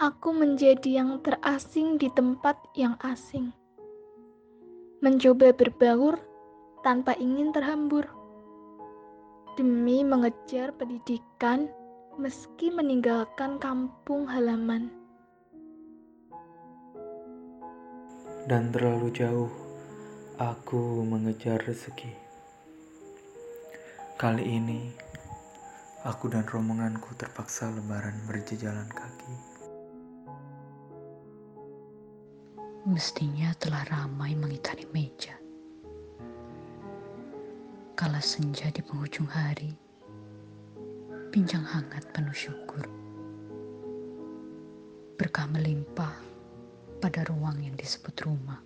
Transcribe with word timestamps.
aku 0.00 0.32
menjadi 0.32 1.04
yang 1.04 1.20
terasing 1.20 2.00
di 2.00 2.08
tempat 2.08 2.56
yang 2.72 2.96
asing. 3.04 3.52
Mencoba 5.04 5.52
berbaur 5.52 6.16
tanpa 6.80 7.12
ingin 7.20 7.52
terhambur. 7.52 8.08
Demi 9.60 10.00
mengejar 10.00 10.72
pendidikan 10.72 11.68
meski 12.16 12.72
meninggalkan 12.72 13.60
kampung 13.60 14.24
halaman. 14.24 14.88
Dan 18.48 18.72
terlalu 18.72 19.12
jauh 19.12 19.52
aku 20.40 21.04
mengejar 21.04 21.60
rezeki. 21.60 22.16
Kali 24.16 24.48
ini 24.48 24.80
aku 26.08 26.32
dan 26.32 26.48
rombonganku 26.48 27.12
terpaksa 27.20 27.68
lebaran 27.68 28.16
berjejalan 28.24 28.88
kaki. 28.88 29.49
Mestinya 32.80 33.52
telah 33.60 33.84
ramai 33.92 34.32
mengitari 34.32 34.88
meja. 34.88 35.36
Kala 37.92 38.24
senja 38.24 38.72
di 38.72 38.80
penghujung 38.80 39.28
hari, 39.28 39.68
bincang 41.28 41.60
hangat 41.60 42.08
penuh 42.16 42.32
syukur. 42.32 42.80
Berkah 45.20 45.44
melimpah 45.52 46.16
pada 47.04 47.20
ruang 47.28 47.60
yang 47.60 47.76
disebut 47.76 48.16
rumah. 48.24 48.64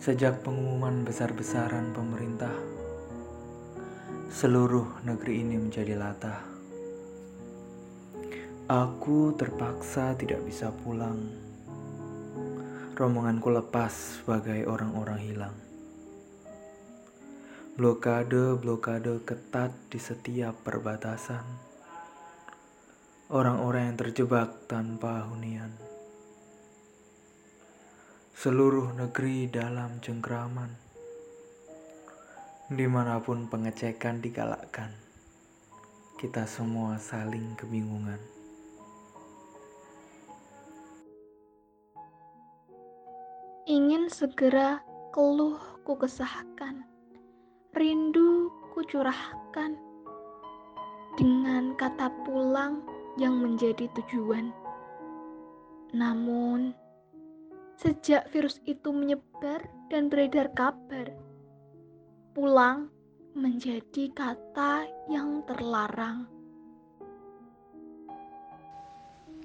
Sejak 0.00 0.40
pengumuman 0.40 1.04
besar-besaran 1.04 1.92
pemerintah, 1.92 2.56
seluruh 4.32 5.04
negeri 5.04 5.44
ini 5.44 5.60
menjadi 5.60 6.00
latah. 6.00 6.51
Aku 8.70 9.34
terpaksa 9.34 10.14
tidak 10.14 10.46
bisa 10.46 10.70
pulang. 10.70 11.18
Rombonganku 12.94 13.50
lepas 13.50 14.22
sebagai 14.22 14.70
orang-orang 14.70 15.18
hilang. 15.18 15.56
Blokade-blokade 17.74 19.26
ketat 19.26 19.74
di 19.90 19.98
setiap 19.98 20.62
perbatasan. 20.62 21.42
Orang-orang 23.34 23.90
yang 23.90 23.98
terjebak 23.98 24.70
tanpa 24.70 25.26
hunian. 25.26 25.74
Seluruh 28.38 28.94
negeri 28.94 29.50
dalam 29.50 29.98
cengkraman. 29.98 30.70
Di 32.70 32.86
mana 32.86 33.18
pun 33.18 33.50
pengecekan 33.50 34.22
digalakkan, 34.22 34.94
kita 36.14 36.46
semua 36.46 37.02
saling 37.02 37.58
kebingungan. 37.58 38.41
Ingin 43.62 44.10
segera 44.10 44.82
keluh 45.14 45.54
ku 45.86 45.94
kesahkan, 45.94 46.82
rindu 47.78 48.50
ku 48.74 48.82
curahkan, 48.82 49.78
dengan 51.14 51.70
kata 51.78 52.10
pulang 52.26 52.82
yang 53.22 53.38
menjadi 53.38 53.86
tujuan. 53.94 54.50
Namun, 55.94 56.74
sejak 57.78 58.26
virus 58.34 58.58
itu 58.66 58.90
menyebar 58.90 59.62
dan 59.94 60.10
beredar 60.10 60.50
kabar, 60.58 61.14
pulang 62.34 62.90
menjadi 63.38 64.10
kata 64.10 64.90
yang 65.06 65.46
terlarang. 65.46 66.26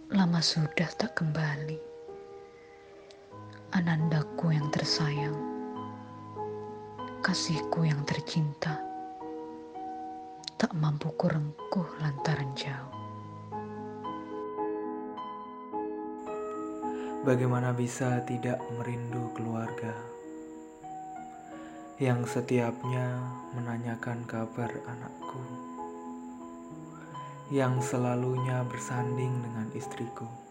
Lama 0.09 0.41
sudah 0.41 0.89
tak 0.97 1.22
kembali 1.22 1.86
anandaku 3.75 4.55
yang 4.55 4.72
tersayang, 4.72 5.35
kasihku 7.19 7.83
yang 7.83 8.00
tercinta, 8.07 8.79
tak 10.55 10.72
mampu 10.72 11.11
kurengkuh 11.19 11.83
lantaran 12.00 12.47
jauh. 12.55 12.95
Bagaimana 17.28 17.75
bisa 17.75 18.23
tidak 18.23 18.63
merindu 18.79 19.35
keluarga 19.35 19.91
yang 21.99 22.23
setiapnya 22.23 23.19
menanyakan 23.51 24.23
kabar 24.23 24.72
anakku, 24.88 25.44
yang 27.51 27.84
selalunya 27.84 28.63
bersanding 28.63 29.44
dengan 29.44 29.67
istriku? 29.75 30.47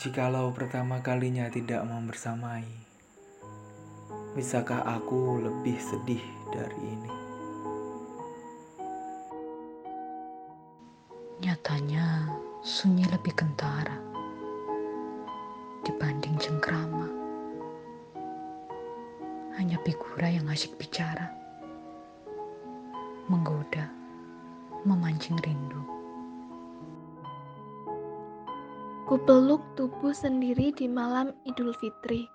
Jikalau 0.00 0.48
pertama 0.56 1.04
kalinya 1.04 1.44
tidak 1.52 1.84
membersamai, 1.84 2.64
bisakah 4.32 4.80
aku 4.80 5.44
lebih 5.44 5.76
sedih 5.76 6.24
dari 6.48 6.80
ini? 6.88 7.12
Nyatanya 11.44 12.32
sunyi 12.64 13.04
lebih 13.12 13.36
kentara 13.36 14.00
dibanding 15.84 16.40
cengkrama. 16.40 17.04
Hanya 19.60 19.76
figura 19.84 20.32
yang 20.32 20.48
asyik 20.48 20.80
bicara, 20.80 21.28
menggoda, 23.28 23.84
memancing 24.88 25.36
rindu. 25.44 25.89
Ku 29.10 29.18
peluk 29.18 29.58
tubuh 29.74 30.14
sendiri 30.14 30.70
di 30.70 30.86
malam 30.86 31.34
Idul 31.42 31.74
Fitri. 31.82 32.30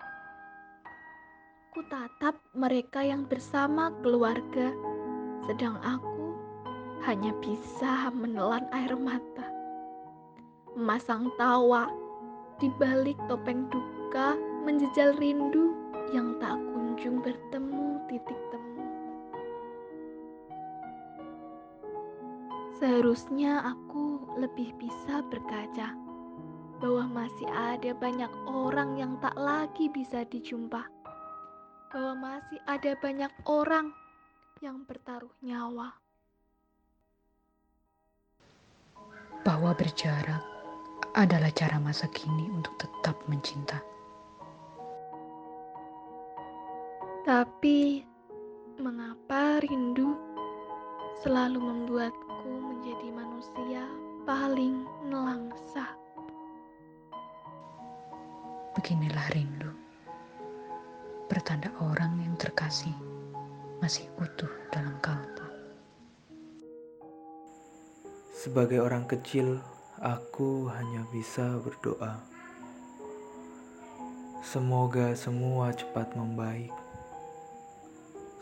Ku 1.72 1.80
tatap 1.88 2.36
mereka 2.52 3.00
yang 3.00 3.24
bersama 3.24 3.88
keluarga, 4.04 4.76
sedang 5.48 5.80
aku 5.80 6.36
hanya 7.08 7.32
bisa 7.40 8.12
menelan 8.12 8.68
air 8.76 8.92
mata. 8.92 9.48
Memasang 10.76 11.32
tawa 11.40 11.88
di 12.60 12.68
balik 12.76 13.16
topeng 13.24 13.72
duka, 13.72 14.36
menjejal 14.68 15.16
rindu 15.16 15.72
yang 16.12 16.36
tak 16.44 16.60
kunjung 16.76 17.24
bertemu 17.24 18.04
titik 18.04 18.40
temu. 18.52 18.84
Seharusnya 22.76 23.64
aku 23.64 24.20
lebih 24.36 24.76
bisa 24.76 25.24
berkaca 25.32 26.04
bahwa 26.76 27.24
masih 27.24 27.48
ada 27.48 27.96
banyak 27.96 28.28
orang 28.44 29.00
yang 29.00 29.16
tak 29.24 29.32
lagi 29.40 29.88
bisa 29.88 30.28
dijumpa, 30.28 30.84
bahwa 31.88 32.12
masih 32.36 32.60
ada 32.68 32.92
banyak 33.00 33.32
orang 33.48 33.96
yang 34.60 34.84
bertaruh 34.84 35.32
nyawa, 35.40 35.96
bahwa 39.40 39.72
berjarak 39.72 40.44
adalah 41.16 41.48
cara 41.56 41.80
masa 41.80 42.04
kini 42.12 42.52
untuk 42.52 42.76
tetap 42.76 43.16
mencinta. 43.24 43.80
Tapi, 47.24 48.04
mengapa 48.78 49.58
rindu 49.64 50.14
selalu 51.24 51.58
membuatku 51.58 52.52
menjadi 52.52 53.08
manusia 53.16 53.82
paling 54.28 54.84
nelangsa? 55.08 55.95
Beginilah 58.76 59.32
rindu, 59.32 59.72
pertanda 61.32 61.72
orang 61.80 62.20
yang 62.20 62.36
terkasih 62.36 62.92
masih 63.80 64.04
utuh 64.20 64.52
dalam 64.68 64.92
kalbu. 65.00 65.48
Sebagai 68.36 68.84
orang 68.84 69.08
kecil, 69.08 69.64
aku 69.96 70.68
hanya 70.68 71.08
bisa 71.08 71.56
berdoa. 71.64 72.20
Semoga 74.44 75.16
semua 75.16 75.72
cepat 75.72 76.12
membaik. 76.12 76.76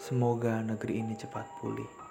Semoga 0.03 0.67
negeri 0.67 0.99
ini 0.99 1.15
cepat 1.15 1.47
pulih. 1.63 2.04